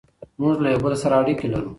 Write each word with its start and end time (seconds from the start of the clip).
موږ 0.39 0.55
له 0.63 0.67
یو 0.73 0.81
بل 0.85 0.93
سره 1.03 1.15
اړیکي 1.21 1.47
لرو. 1.53 1.69